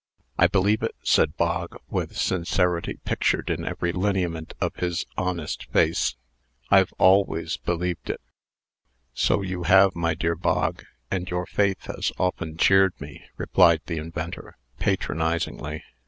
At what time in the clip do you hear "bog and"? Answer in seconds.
10.35-11.29